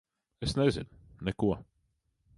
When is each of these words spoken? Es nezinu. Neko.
Es 0.47 0.55
nezinu. 0.61 0.97
Neko. 1.29 1.51